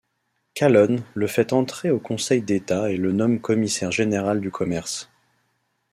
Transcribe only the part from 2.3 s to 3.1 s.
d'État et